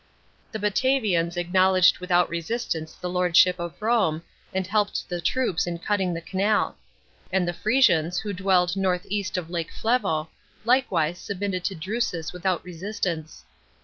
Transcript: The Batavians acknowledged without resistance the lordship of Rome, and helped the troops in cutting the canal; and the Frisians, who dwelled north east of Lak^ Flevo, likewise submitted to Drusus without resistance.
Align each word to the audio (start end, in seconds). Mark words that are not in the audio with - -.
The 0.51 0.57
Batavians 0.57 1.37
acknowledged 1.37 1.99
without 1.99 2.27
resistance 2.27 2.95
the 2.95 3.07
lordship 3.07 3.59
of 3.59 3.79
Rome, 3.79 4.23
and 4.51 4.65
helped 4.65 5.07
the 5.07 5.21
troops 5.21 5.67
in 5.67 5.77
cutting 5.77 6.11
the 6.11 6.21
canal; 6.21 6.75
and 7.31 7.47
the 7.47 7.53
Frisians, 7.53 8.17
who 8.17 8.33
dwelled 8.33 8.75
north 8.75 9.05
east 9.09 9.37
of 9.37 9.49
Lak^ 9.49 9.69
Flevo, 9.71 10.29
likewise 10.65 11.19
submitted 11.19 11.63
to 11.65 11.75
Drusus 11.75 12.33
without 12.33 12.65
resistance. 12.65 13.45